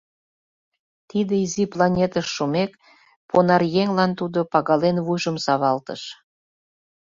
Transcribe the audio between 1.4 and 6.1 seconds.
изи планетыш шумек, понаръеҥлан тудо пагален вуйжым савалтыш.